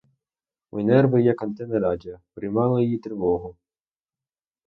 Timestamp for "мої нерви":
0.71-1.21